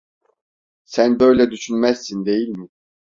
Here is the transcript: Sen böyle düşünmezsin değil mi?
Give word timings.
Sen 0.85 1.19
böyle 1.19 1.51
düşünmezsin 1.51 2.25
değil 2.25 2.49
mi? 2.49 2.67